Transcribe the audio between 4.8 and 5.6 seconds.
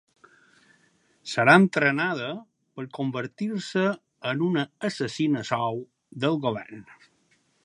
assassina a